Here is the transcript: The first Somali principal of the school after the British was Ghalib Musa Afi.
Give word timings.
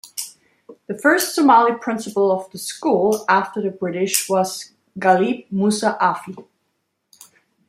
The 0.87 0.97
first 0.97 1.35
Somali 1.35 1.77
principal 1.77 2.31
of 2.31 2.49
the 2.49 2.57
school 2.57 3.23
after 3.29 3.61
the 3.61 3.69
British 3.69 4.27
was 4.27 4.71
Ghalib 4.97 5.45
Musa 5.51 5.95
Afi. 6.01 6.43